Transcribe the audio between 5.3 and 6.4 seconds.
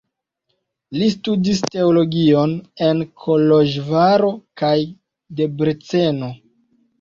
Debreceno.